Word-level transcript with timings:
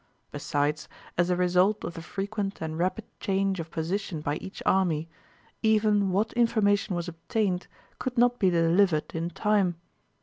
Besides, 0.31 0.89
as 1.15 1.29
a 1.29 1.35
result 1.35 1.83
of 1.83 1.93
the 1.93 2.01
frequent 2.01 2.59
and 2.59 2.79
rapid 2.79 3.05
change 3.19 3.59
of 3.59 3.69
position 3.69 4.19
by 4.21 4.37
each 4.37 4.63
army, 4.65 5.07
even 5.61 6.09
what 6.09 6.33
information 6.33 6.95
was 6.95 7.07
obtained 7.07 7.67
could 7.99 8.17
not 8.17 8.39
be 8.39 8.49
delivered 8.49 9.13
in 9.13 9.29
time. 9.29 9.75